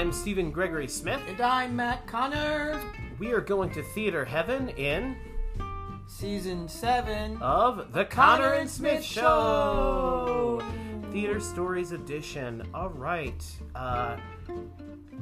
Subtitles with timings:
[0.00, 1.20] I'm Stephen Gregory Smith.
[1.28, 2.80] And I'm Matt Conner.
[3.18, 5.14] We are going to Theater Heaven in
[6.06, 10.62] season seven of The Conner and Smith Show.
[11.12, 12.66] Theater Stories Edition.
[12.72, 13.44] All right.
[13.74, 14.16] Uh,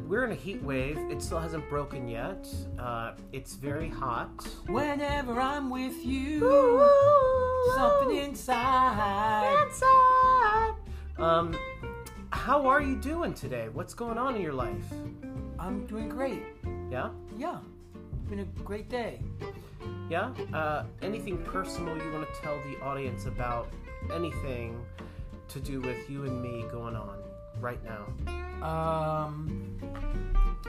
[0.07, 0.97] we're in a heat wave.
[1.11, 2.47] It still hasn't broken yet.
[2.79, 4.31] Uh, it's very hot.
[4.69, 9.61] Whenever I'm with you, Ooh, something inside.
[9.67, 10.75] Inside.
[11.19, 11.57] Um,
[12.31, 13.69] how are you doing today?
[13.73, 14.85] What's going on in your life?
[15.59, 16.43] I'm doing great.
[16.91, 17.11] Yeah?
[17.37, 17.59] Yeah.
[17.95, 19.21] It's been a great day.
[20.09, 20.33] Yeah?
[20.53, 23.69] Uh, anything personal you want to tell the audience about
[24.13, 24.81] anything
[25.49, 27.19] to do with you and me going on
[27.61, 28.07] right now?
[28.67, 29.79] Um,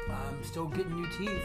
[0.10, 1.42] I'm still getting new teeth.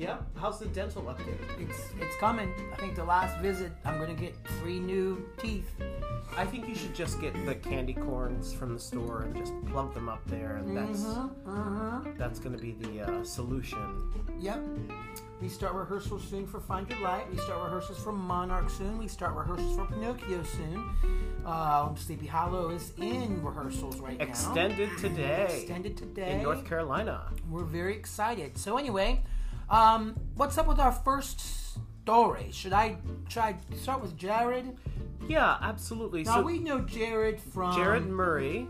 [0.00, 0.16] Yeah.
[0.34, 1.36] How's the dental update?
[1.60, 2.50] It's it's coming.
[2.72, 5.70] I think the last visit I'm gonna get three new teeth.
[6.38, 9.92] I think you should just get the candy corns from the store and just plug
[9.92, 12.16] them up there, and that's mm-hmm, mm-hmm.
[12.16, 14.10] that's going to be the uh, solution.
[14.38, 14.60] Yep.
[15.42, 17.28] We start rehearsals soon for Find Your Light.
[17.30, 18.96] We start rehearsals for Monarch soon.
[18.96, 20.88] We start rehearsals for Pinocchio soon.
[21.44, 24.92] Um, Sleepy Hollow is in rehearsals right Extended now.
[24.92, 25.58] Extended today.
[25.58, 27.26] Extended today in North Carolina.
[27.50, 28.56] We're very excited.
[28.56, 29.24] So anyway,
[29.70, 31.40] um, what's up with our first
[32.02, 32.48] story?
[32.52, 32.96] Should I
[33.28, 34.76] try start with Jared?
[35.28, 36.24] Yeah, absolutely.
[36.24, 38.66] Now so, we know Jared from Jared Murray.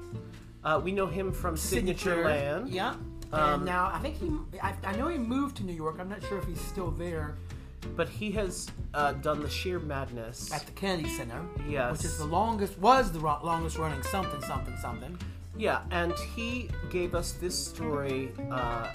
[0.63, 2.69] Uh, we know him from Signature, Signature Land.
[2.69, 2.95] Yeah.
[3.33, 5.97] Um, and now I think he, I, I, know he moved to New York.
[6.01, 7.37] I'm not sure if he's still there.
[7.97, 11.43] But he has uh, done the Sheer Madness at the Kennedy Center.
[11.67, 15.19] Yes, which is the longest, was the longest running something something something.
[15.57, 18.93] Yeah, and he gave us this story, uh,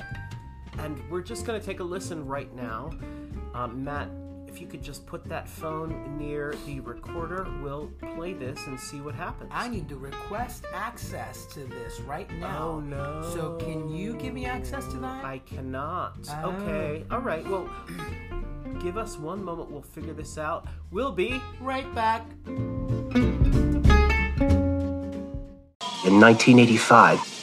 [0.79, 2.91] and we're just going to take a listen right now.
[3.53, 4.09] Um, Matt
[4.55, 9.01] if you could just put that phone near the recorder, we'll play this and see
[9.01, 9.51] what happens.
[9.53, 12.69] I need to request access to this right now.
[12.69, 13.21] Oh no.
[13.33, 15.25] So can you give me access to that?
[15.25, 16.29] I cannot.
[16.41, 16.51] Oh.
[16.51, 17.03] Okay.
[17.11, 17.45] All right.
[17.45, 17.69] Well,
[18.79, 19.71] give us one moment.
[19.71, 20.67] We'll figure this out.
[20.89, 22.25] We'll be right back.
[26.05, 27.34] In 1985,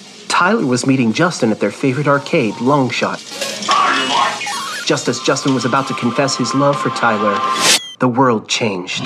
[0.42, 3.16] Tyler was meeting Justin at their favorite arcade, Longshot.
[4.84, 7.38] Just as Justin was about to confess his love for Tyler,
[8.00, 9.04] the world changed.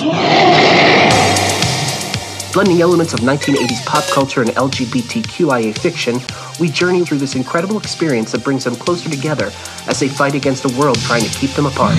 [2.53, 6.19] Blending elements of 1980s pop culture and LGBTQIA fiction,
[6.59, 9.51] we journey through this incredible experience that brings them closer together
[9.85, 11.93] as they fight against a world trying to keep them apart.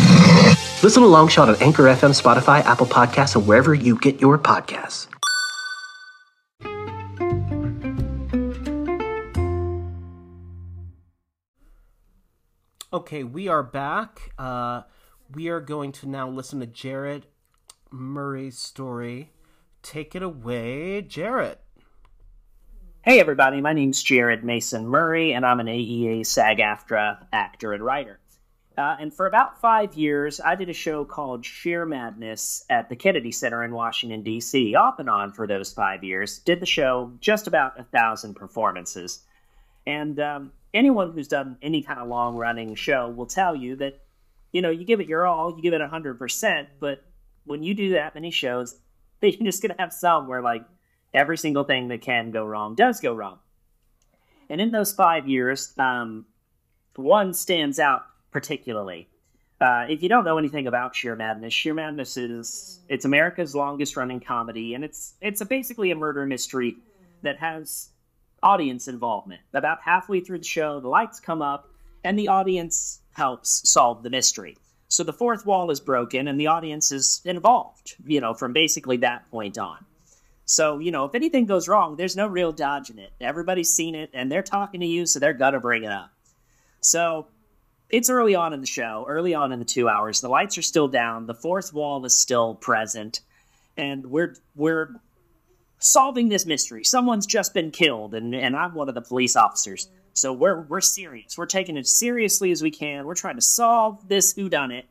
[0.83, 5.07] Listen to Longshot on Anchor FM, Spotify, Apple Podcasts, and wherever you get your podcasts.
[12.99, 14.33] Okay, we are back.
[14.37, 14.83] Uh,
[15.33, 17.27] we are going to now listen to Jared
[17.93, 19.31] Murray's story.
[19.85, 21.59] Take it away, Jared.
[23.03, 23.61] Hey, everybody.
[23.61, 28.19] My name's Jared Mason Murray, and I'm an AEA SAG AFTRA actor and writer.
[28.77, 32.97] Uh, and for about five years, I did a show called Sheer Madness at the
[32.97, 36.41] Kennedy Center in Washington, D.C., off and on for those five years.
[36.41, 39.21] Did the show just about a thousand performances.
[39.87, 44.01] And um, anyone who's done any kind of long running show will tell you that,
[44.53, 47.05] you know, you give it your all, you give it 100%, but
[47.45, 48.77] when you do that many shows,
[49.23, 50.65] you're just going to have some where, like,
[51.15, 53.39] every single thing that can go wrong does go wrong.
[54.51, 56.27] And in those five years, um,
[56.97, 59.09] one stands out particularly.
[59.61, 63.97] Uh, if you don't know anything about Sheer Madness, Sheer Madness is it's America's longest
[63.97, 66.77] running comedy, and it's it's a, basically a murder mystery
[67.23, 67.89] that has
[68.43, 69.41] audience involvement.
[69.53, 71.69] About halfway through the show, the lights come up
[72.05, 74.57] and the audience helps solve the mystery.
[74.89, 78.99] So the fourth wall is broken and the audience is involved, you know, from basically
[78.99, 79.85] that point on.
[80.47, 83.13] So, you know, if anything goes wrong, there's no real dodging it.
[83.21, 86.11] Everybody's seen it and they're talking to you, so they're going to bring it up.
[86.81, 87.27] So
[87.91, 90.21] it's early on in the show, early on in the two hours.
[90.21, 93.21] The lights are still down, the fourth wall is still present,
[93.77, 94.95] and we're we're
[95.79, 96.85] solving this mystery.
[96.85, 99.89] Someone's just been killed, and, and I'm one of the police officers.
[100.15, 101.39] So we're we're serious.
[101.39, 103.07] We're taking it seriously as we can.
[103.07, 104.85] We're trying to solve this whodunit.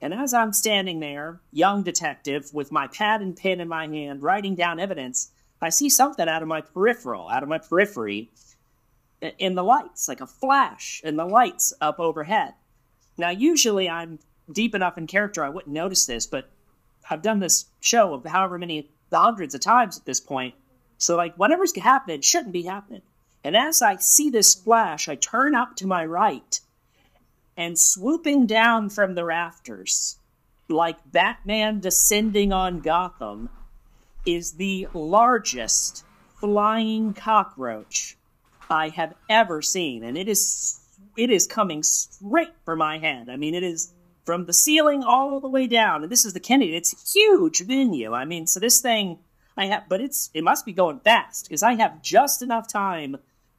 [0.00, 4.22] And as I'm standing there, young detective, with my pad and pen in my hand,
[4.22, 5.30] writing down evidence,
[5.60, 8.30] I see something out of my peripheral, out of my periphery,
[9.38, 12.54] in the lights, like a flash in the lights up overhead.
[13.16, 14.18] Now, usually I'm
[14.52, 16.50] deep enough in character I wouldn't notice this, but
[17.08, 20.54] I've done this show of however many hundreds of times at this point.
[20.98, 23.02] So, like, whatever's happening shouldn't be happening.
[23.42, 26.60] And as I see this flash, I turn up to my right,
[27.56, 30.16] and swooping down from the rafters,
[30.68, 33.50] like Batman descending on Gotham,
[34.24, 36.04] is the largest
[36.40, 38.16] flying cockroach
[38.70, 40.80] I have ever seen, and it is
[41.16, 43.28] it is coming straight for my head.
[43.28, 43.92] I mean, it is
[44.24, 46.74] from the ceiling all the way down, and this is the Kennedy.
[46.76, 48.12] It's huge venue.
[48.14, 49.18] I mean, so this thing
[49.56, 53.16] I have, but it's it must be going fast because I have just enough time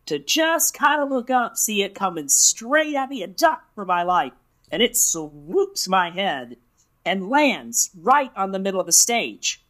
[0.07, 3.85] to just kind of look up, see it coming straight at me, and duck for
[3.85, 4.33] my life,
[4.71, 6.57] and it swoops my head
[7.06, 9.63] and lands right on the middle of the stage.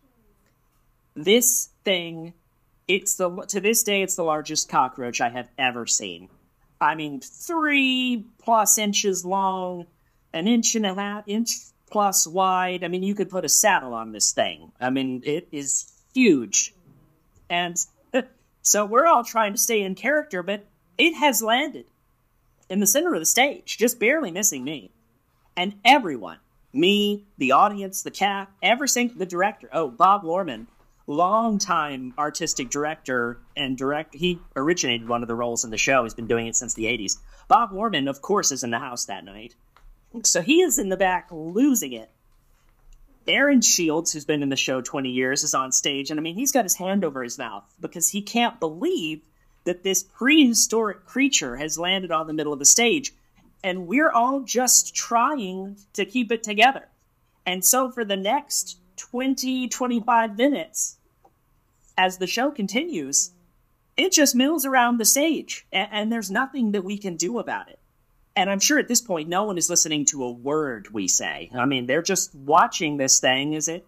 [1.15, 2.33] This thing,
[2.87, 6.29] it's the to this day, it's the largest cockroach I have ever seen.
[6.81, 9.87] I mean, three plus inches long,
[10.35, 11.49] an inch and a half, inch
[11.89, 12.83] plus wide.
[12.83, 14.71] I mean, you could put a saddle on this thing.
[14.79, 16.75] I mean, it is huge.
[17.49, 17.77] And
[18.61, 20.65] so we're all trying to stay in character, but
[20.97, 21.85] it has landed
[22.69, 24.91] in the center of the stage, just barely missing me.
[25.55, 26.39] And everyone,
[26.73, 30.67] me, the audience, the cat, every single, the director, oh, Bob Lorman,
[31.07, 36.03] longtime artistic director and direct, he originated one of the roles in the show.
[36.03, 37.19] He's been doing it since the 80s.
[37.47, 39.55] Bob Lorman, of course, is in the house that night.
[40.23, 42.09] So he is in the back losing it.
[43.27, 46.35] Aaron Shields, who's been in the show 20 years, is on stage, and I mean,
[46.35, 49.21] he's got his hand over his mouth because he can't believe
[49.63, 53.13] that this prehistoric creature has landed on the middle of the stage,
[53.63, 56.87] and we're all just trying to keep it together.
[57.47, 60.97] And so for the next 20, 25 minutes,
[61.97, 63.31] as the show continues,
[63.97, 67.69] it just mills around the stage, and, and there's nothing that we can do about
[67.69, 67.79] it.
[68.35, 71.49] And I'm sure at this point, no one is listening to a word we say.
[71.55, 73.87] I mean, they're just watching this thing as it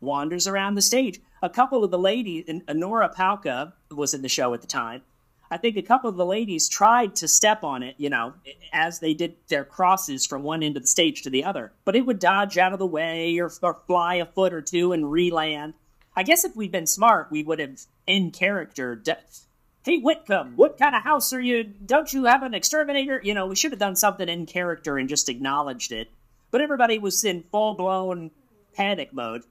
[0.00, 1.20] wanders around the stage.
[1.42, 5.02] A couple of the ladies, Nora Palka was in the show at the time.
[5.50, 8.34] I think a couple of the ladies tried to step on it, you know,
[8.72, 11.94] as they did their crosses from one end of the stage to the other, but
[11.94, 15.12] it would dodge out of the way or, or fly a foot or two and
[15.12, 15.74] re-land.
[16.16, 19.18] I guess if we'd been smart, we would have in character de-
[19.84, 21.62] hey Whitcomb, what kind of house are you?
[21.62, 23.20] Don't you have an exterminator?
[23.22, 26.10] You know, we should have done something in character and just acknowledged it.
[26.50, 28.30] But everybody was in full blown
[28.74, 29.42] panic mode.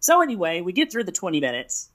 [0.00, 1.90] So anyway, we get through the 20 minutes,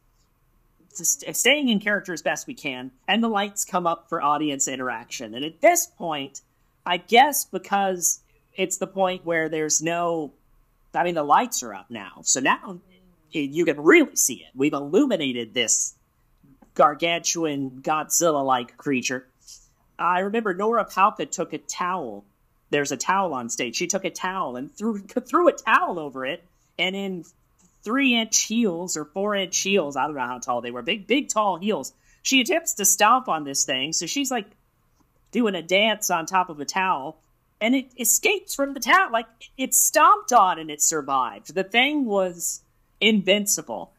[0.93, 5.35] staying in character as best we can, and the lights come up for audience interaction.
[5.35, 6.41] And at this point,
[6.85, 8.21] I guess because
[8.53, 10.31] it's the point where there's no,
[10.93, 12.21] I mean, the lights are up now.
[12.23, 12.79] So now
[13.31, 14.51] you can really see it.
[14.55, 15.96] We've illuminated this
[16.77, 19.25] gargantuan Godzilla like creature.
[19.97, 22.23] I remember Nora Palka took a towel.
[22.69, 23.75] There's a towel on stage.
[23.75, 26.43] She took a towel and threw threw a towel over it,
[26.77, 27.25] and in
[27.83, 31.07] three inch heels or four inch heels, I don't know how tall they were, big,
[31.07, 31.93] big, tall heels.
[32.21, 34.45] She attempts to stomp on this thing, so she's like
[35.31, 37.17] doing a dance on top of a towel,
[37.59, 39.11] and it escapes from the towel.
[39.11, 39.27] Like
[39.57, 41.55] it stomped on and it survived.
[41.55, 42.61] The thing was
[43.01, 43.93] invincible.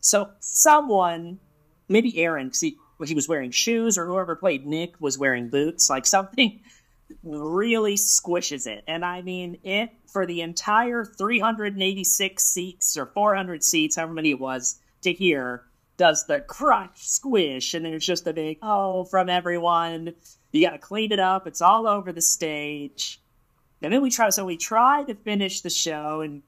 [0.00, 1.40] So someone
[1.88, 5.90] maybe Aaron, because he, he was wearing shoes, or whoever played Nick was wearing boots.
[5.90, 6.60] Like something
[7.22, 8.84] really squishes it.
[8.86, 14.40] And I mean, it for the entire 386 seats or 400 seats, however many it
[14.40, 15.64] was, to hear
[15.96, 20.14] does the crunch squish, and there's just a big oh from everyone.
[20.52, 21.46] You got to clean it up.
[21.46, 23.20] It's all over the stage.
[23.82, 26.42] And then we try, so we try to finish the show and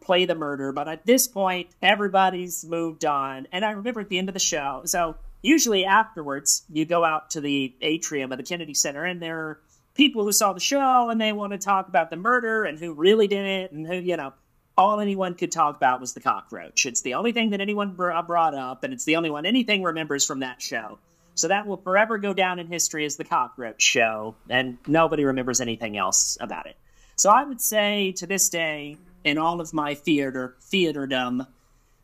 [0.00, 3.46] play the murder, but at this point, everybody's moved on.
[3.52, 7.30] And I remember at the end of the show, so usually afterwards, you go out
[7.30, 9.60] to the atrium of the Kennedy Center, and there are
[9.94, 12.94] people who saw the show and they want to talk about the murder and who
[12.94, 14.32] really did it and who, you know,
[14.76, 16.86] all anyone could talk about was the cockroach.
[16.86, 19.82] It's the only thing that anyone uh, brought up, and it's the only one anything
[19.82, 20.98] remembers from that show.
[21.34, 25.60] So that will forever go down in history as the cockroach show, and nobody remembers
[25.60, 26.76] anything else about it.
[27.16, 31.46] So I would say to this day, in all of my theater theaterdom,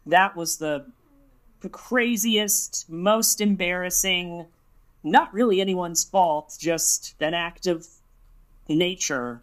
[0.07, 0.87] that was the,
[1.73, 4.47] craziest, most embarrassing,
[5.03, 7.85] not really anyone's fault, just an act of
[8.69, 9.41] nature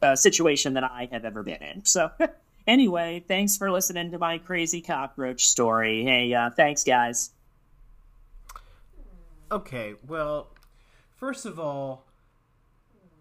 [0.00, 1.84] uh, situation that I have ever been in.
[1.84, 2.10] So,
[2.66, 6.02] anyway, thanks for listening to my crazy cockroach story.
[6.02, 7.30] Hey, uh, thanks, guys.
[9.50, 10.48] Okay, well,
[11.16, 12.04] first of all,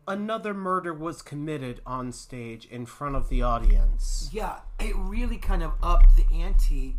[0.08, 4.30] another murder was committed on stage in front of the audience.
[4.32, 6.96] Yeah, it really kind of upped the ante.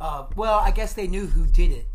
[0.00, 1.86] Uh, well, I guess they knew who did it.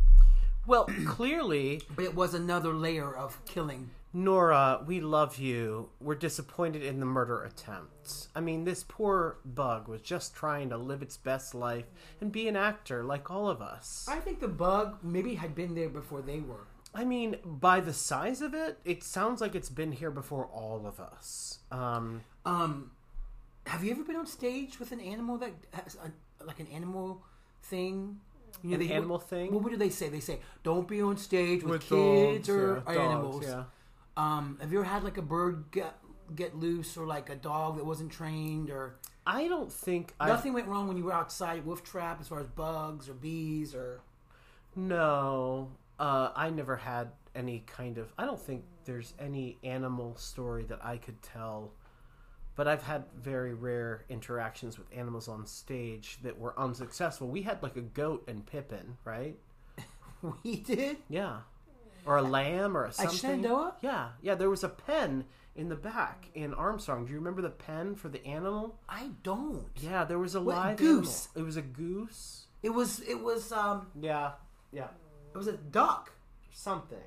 [0.66, 1.82] Well, clearly.
[1.96, 3.90] But it was another layer of killing.
[4.16, 5.90] Nora, we love you.
[6.00, 8.28] We're disappointed in the murder attempt.
[8.36, 11.86] I mean, this poor bug was just trying to live its best life
[12.22, 14.06] and be an actor like all of us.
[14.08, 16.68] I think the bug maybe had been there before they were.
[16.96, 20.86] I mean, by the size of it, it sounds like it's been here before all
[20.86, 21.60] of us.
[21.72, 22.92] Um, um,
[23.66, 26.12] have you ever been on stage with an animal that has a,
[26.46, 27.24] like an animal
[27.64, 28.20] thing?
[28.62, 29.52] You know, An they- animal thing?
[29.54, 30.10] What, what do they say?
[30.10, 33.46] They say don't be on stage with, With kids dogs, or yeah, dogs, animals.
[33.48, 33.64] yeah.
[34.16, 35.96] Um, have you ever had like a bird get
[36.36, 38.96] get loose or like a dog that wasn't trained or
[39.26, 42.40] I don't think I nothing went wrong when you were outside wolf trap as far
[42.40, 44.02] as bugs or bees or
[44.76, 45.70] No,
[46.04, 48.12] uh, I never had any kind of.
[48.18, 51.72] I don't think there's any animal story that I could tell,
[52.56, 57.30] but I've had very rare interactions with animals on stage that were unsuccessful.
[57.30, 59.38] We had like a goat and Pippin, right?
[60.44, 60.98] we did.
[61.08, 61.38] Yeah,
[62.06, 63.18] or a lamb or a something.
[63.18, 63.76] Shenandoah?
[63.82, 64.36] Yeah, yeah.
[64.36, 65.24] There was a pen
[65.56, 67.06] in the back in Armstrong.
[67.06, 68.76] Do you remember the pen for the animal?
[68.90, 69.68] I don't.
[69.80, 71.30] Yeah, there was a What, live goose?
[71.34, 71.42] animal.
[71.42, 72.48] It was a goose.
[72.62, 74.32] It was it was um Yeah,
[74.74, 74.88] yeah,
[75.34, 76.12] it was a duck.
[76.54, 76.98] something.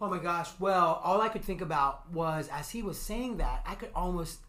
[0.00, 0.48] Oh my gosh.
[0.58, 4.40] Well, all I could think about was as he was saying that, I could almost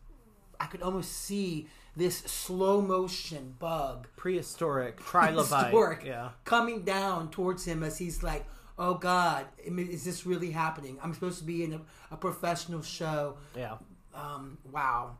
[0.59, 5.63] I could almost see this slow motion bug Prehistoric trilobite.
[5.65, 6.29] historic Yeah.
[6.45, 8.45] coming down towards him as he's like,
[8.79, 10.97] "Oh God, is this really happening?
[11.03, 11.81] I'm supposed to be in a,
[12.11, 13.77] a professional show." Yeah.
[14.15, 15.17] Um, wow.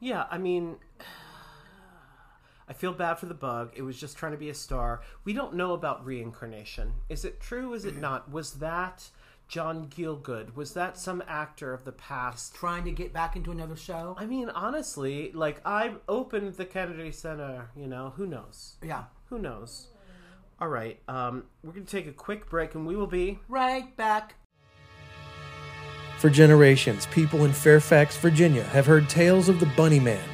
[0.00, 0.76] Yeah, I mean,
[2.70, 3.72] I feel bad for the bug.
[3.74, 5.02] It was just trying to be a star.
[5.24, 6.92] We don't know about reincarnation.
[7.08, 7.74] Is it true?
[7.74, 8.30] Is it not?
[8.30, 9.08] Was that
[9.48, 10.54] John Gielgud?
[10.54, 12.54] Was that some actor of the past?
[12.54, 14.14] Trying to get back into another show.
[14.16, 17.70] I mean, honestly, like I opened the Kennedy Center.
[17.74, 18.76] You know, who knows?
[18.84, 19.06] Yeah.
[19.30, 19.88] Who knows?
[20.60, 24.34] All right, um, we're gonna take a quick break, and we will be Right back.
[26.18, 30.28] For generations, people in Fairfax, Virginia have heard tales of the Bunny Man.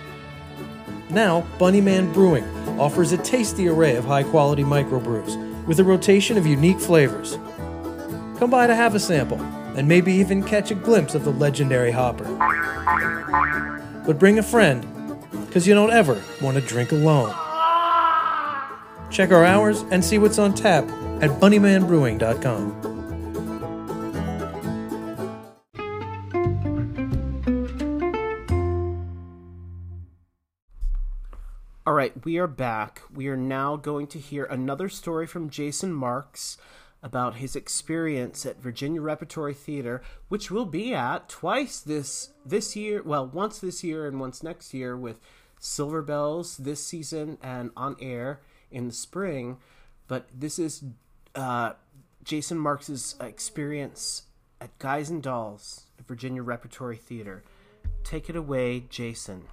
[1.10, 2.44] Now, Bunnyman Brewing
[2.78, 7.38] offers a tasty array of high quality microbrews with a rotation of unique flavors.
[8.38, 9.40] Come by to have a sample
[9.76, 12.24] and maybe even catch a glimpse of the legendary hopper.
[14.06, 14.86] But bring a friend,
[15.46, 17.34] because you don't ever want to drink alone.
[19.10, 20.84] Check our hours and see what's on tap
[21.20, 22.95] at bunnymanbrewing.com.
[31.86, 33.02] All right, we are back.
[33.14, 36.58] We are now going to hear another story from Jason Marks
[37.00, 43.04] about his experience at Virginia Repertory Theater, which we'll be at twice this this year.
[43.04, 45.20] Well, once this year and once next year with
[45.60, 48.40] Silver Bells this season and on air
[48.72, 49.58] in the spring.
[50.08, 50.82] But this is
[51.36, 51.74] uh,
[52.24, 54.24] Jason Marks's experience
[54.60, 57.44] at Guys and Dolls at Virginia Repertory Theater.
[58.02, 59.44] Take it away, Jason.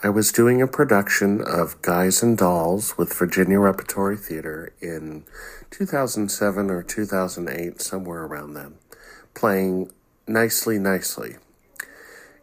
[0.00, 5.24] I was doing a production of Guys and Dolls with Virginia Repertory Theater in
[5.72, 8.74] 2007 or 2008, somewhere around then,
[9.34, 9.90] playing
[10.28, 11.34] Nicely Nicely.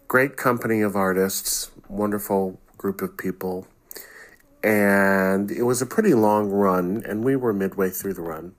[0.09, 3.67] Great company of artists, wonderful group of people,
[4.62, 8.53] and it was a pretty long run, and we were midway through the run.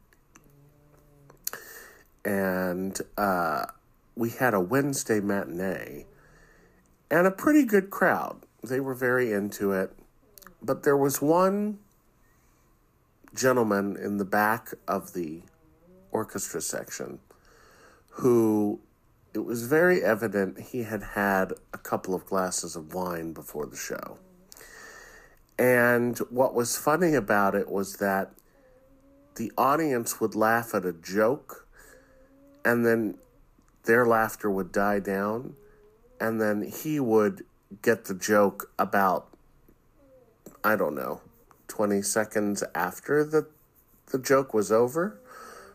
[2.24, 3.66] And uh,
[4.14, 6.06] we had a Wednesday matinee
[7.10, 8.45] and a pretty good crowd.
[8.62, 9.92] They were very into it.
[10.62, 11.78] But there was one
[13.34, 15.42] gentleman in the back of the
[16.10, 17.18] orchestra section
[18.08, 18.80] who
[19.34, 23.76] it was very evident he had had a couple of glasses of wine before the
[23.76, 24.18] show.
[25.58, 28.32] And what was funny about it was that
[29.36, 31.66] the audience would laugh at a joke
[32.64, 33.18] and then
[33.84, 35.54] their laughter would die down
[36.18, 37.44] and then he would
[37.82, 39.28] get the joke about
[40.62, 41.20] I don't know
[41.68, 43.46] 20 seconds after the
[44.12, 45.18] the joke was over.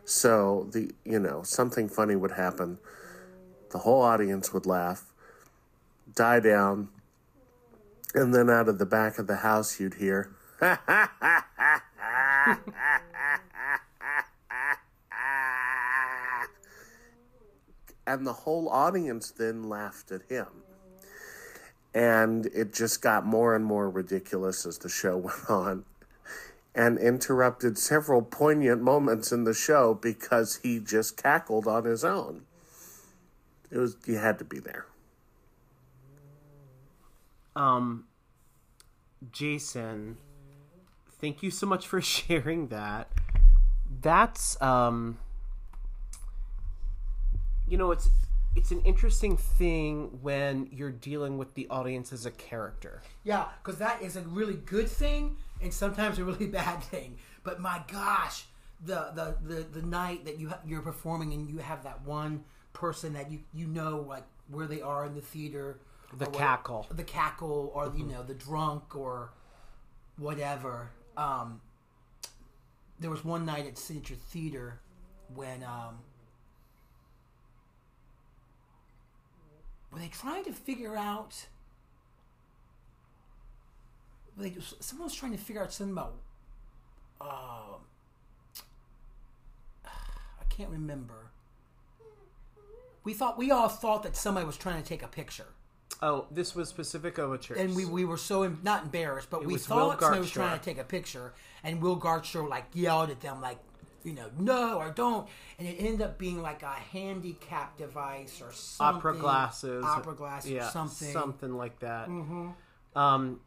[0.05, 2.79] So the you know something funny would happen.
[3.71, 5.11] The whole audience would laugh
[6.15, 6.89] die down
[8.13, 10.29] and then out of the back of the house you'd hear
[18.05, 20.47] and the whole audience then laughed at him
[21.93, 25.85] and it just got more and more ridiculous as the show went on
[26.73, 32.43] and interrupted several poignant moments in the show because he just cackled on his own
[33.69, 34.85] it was you had to be there
[37.55, 38.05] Um,
[39.31, 40.17] Jason,
[41.19, 43.11] thank you so much for sharing that.
[44.01, 45.17] That's um,
[47.67, 48.09] you know, it's
[48.55, 53.01] it's an interesting thing when you're dealing with the audience as a character.
[53.23, 57.17] Yeah, because that is a really good thing and sometimes a really bad thing.
[57.43, 58.45] But my gosh,
[58.83, 62.43] the the the, the night that you ha- you're performing and you have that one
[62.73, 65.79] person that you you know like where they are in the theater,
[66.17, 66.87] The or what- cackle.
[66.91, 69.31] the cackle, or you know the drunk, or
[70.17, 70.89] whatever.
[71.15, 71.61] Um,
[72.99, 74.79] there was one night at Signature Theater
[75.33, 75.99] when um,
[79.91, 81.47] were they trying to figure out?
[84.37, 86.13] were They, someone was trying to figure out something about.
[87.19, 87.77] Uh,
[89.85, 91.31] I can't remember.
[93.03, 95.47] We thought we all thought that somebody was trying to take a picture,
[96.03, 97.57] Oh, this was Pacific Overtures.
[97.59, 100.63] and we, we were so em- not embarrassed, but we thought somebody was trying to
[100.63, 101.33] take a picture,
[101.63, 103.57] and Will Gartshore like yelled at them like,
[104.03, 105.27] you know, no or don't,
[105.59, 110.51] and it ended up being like a handicap device or something, opera glasses, opera glasses,
[110.51, 111.11] yeah, or something.
[111.11, 112.07] something like that.
[112.95, 113.39] Um,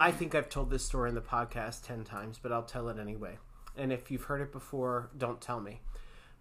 [0.00, 2.98] I think I've told this story in the podcast ten times, but I'll tell it
[2.98, 3.38] anyway.
[3.76, 5.80] And if you've heard it before, don't tell me.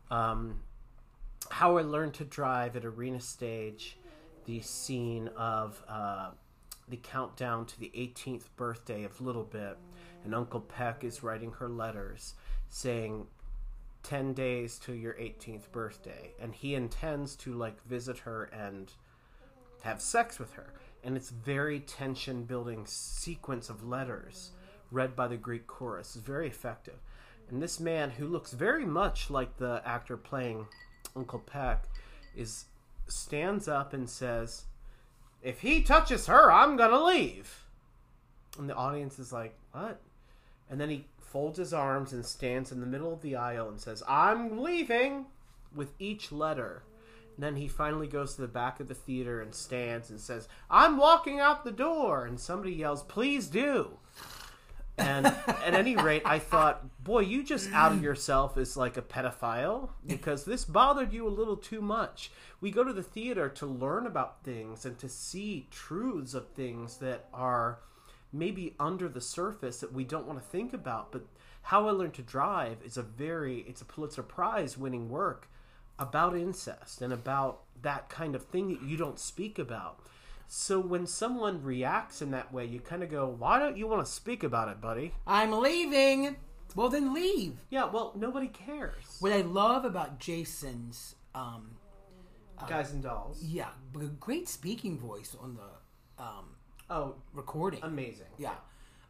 [0.09, 0.61] Um,
[1.49, 3.97] how I learned to drive at Arena Stage,
[4.45, 6.31] the scene of uh,
[6.87, 9.77] the countdown to the 18th birthday of Little Bit,
[10.23, 12.33] and Uncle Peck is writing her letters
[12.69, 13.27] saying
[14.07, 18.93] 10 days to your 18th birthday and he intends to like visit her and
[19.81, 20.73] have sex with her.
[21.03, 24.51] And it's very tension building sequence of letters
[24.91, 26.15] read by the greek chorus.
[26.15, 26.99] Is very effective.
[27.49, 30.67] And this man who looks very much like the actor playing
[31.13, 31.83] uncle peck
[32.33, 32.65] is
[33.07, 34.65] stands up and says
[35.41, 37.65] if he touches her i'm gonna leave.
[38.57, 39.99] And the audience is like what
[40.69, 43.79] and then he folds his arms and stands in the middle of the aisle and
[43.79, 45.25] says, I'm leaving
[45.75, 46.83] with each letter.
[47.35, 50.47] And then he finally goes to the back of the theater and stands and says,
[50.69, 52.25] I'm walking out the door.
[52.25, 53.99] And somebody yells, Please do.
[54.97, 59.89] And at any rate, I thought, boy, you just outed yourself as like a pedophile
[60.07, 62.31] because this bothered you a little too much.
[62.61, 66.97] We go to the theater to learn about things and to see truths of things
[66.97, 67.77] that are
[68.31, 71.11] maybe under the surface that we don't want to think about.
[71.11, 71.25] But
[71.63, 75.49] How I Learned to Drive is a very, it's a Pulitzer Prize winning work
[75.99, 79.99] about incest and about that kind of thing that you don't speak about.
[80.47, 84.05] So when someone reacts in that way, you kind of go, "Why don't you want
[84.05, 86.37] to speak about it, buddy?" I'm leaving.
[86.75, 87.57] Well, then leave.
[87.69, 89.17] Yeah, well, nobody cares.
[89.19, 91.71] What I love about Jason's, um,
[92.67, 93.43] Guys and dolls.
[93.43, 96.55] yeah, b- great speaking voice on the um,
[96.89, 97.79] Oh, recording.
[97.83, 98.27] amazing.
[98.37, 98.55] Yeah.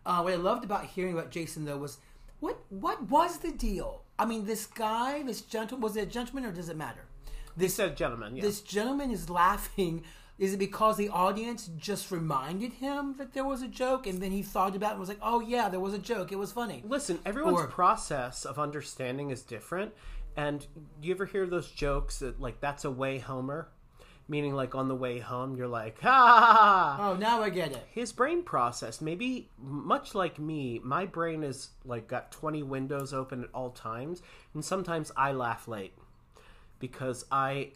[0.06, 1.98] Uh, what I loved about hearing about Jason though was
[2.40, 4.04] what what was the deal?
[4.20, 7.06] I mean, this guy, this gentleman, was it a gentleman or does it matter?
[7.56, 8.36] This said, gentlemen.
[8.36, 8.42] Yeah.
[8.44, 10.04] This gentleman is laughing.
[10.38, 14.32] Is it because the audience just reminded him that there was a joke, and then
[14.32, 16.32] he thought about it and was like, "Oh yeah, there was a joke.
[16.32, 19.94] It was funny." Listen, everyone's Or- process of understanding is different.
[20.36, 20.68] And
[21.02, 23.70] you ever hear those jokes that, like, that's a way Homer?
[24.30, 26.98] Meaning, like, on the way home, you're like, ha ha.
[27.00, 27.88] Oh, now I get it.
[27.92, 33.44] His brain process, maybe much like me, my brain is, like, got 20 windows open
[33.44, 34.22] at all times.
[34.54, 35.94] And sometimes I laugh late
[36.80, 37.72] because I.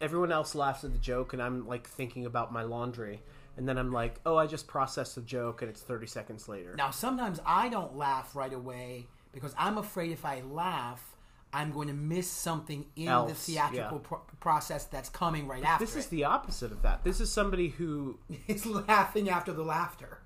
[0.00, 3.22] Everyone else laughs at the joke, and I'm, like, thinking about my laundry.
[3.56, 6.74] And then I'm like, oh, I just processed the joke, and it's 30 seconds later.
[6.76, 11.13] Now, sometimes I don't laugh right away because I'm afraid if I laugh,
[11.54, 14.06] I'm going to miss something in Else, the theatrical yeah.
[14.08, 15.84] pro- process that's coming right after.
[15.84, 16.10] This is it.
[16.10, 17.04] the opposite of that.
[17.04, 20.18] This is somebody who it's laughing after the laughter.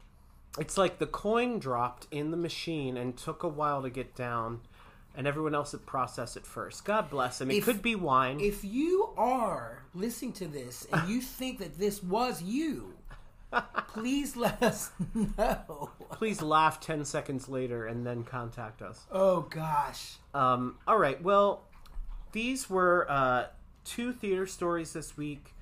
[0.58, 4.60] it's like the coin dropped in the machine and took a while to get down,
[5.16, 6.84] and everyone else had processed it first.
[6.84, 7.50] God bless him.
[7.50, 8.40] It If- could be wine.
[8.40, 12.94] If you are listening to this and you think that this was you,
[13.88, 15.90] please let us know.
[16.11, 19.07] Please laugh ten seconds later and then contact us.
[19.11, 20.16] Oh gosh.
[20.35, 21.23] Um, all right.
[21.23, 21.62] Well,
[22.33, 23.47] these were uh,
[23.85, 25.55] two theater stories this week.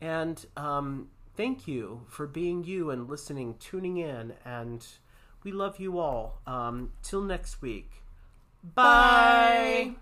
[0.00, 4.32] And um, thank you for being you and listening, tuning in.
[4.44, 4.84] And
[5.44, 6.40] we love you all.
[6.44, 8.02] Um, till next week.
[8.74, 9.94] Bye.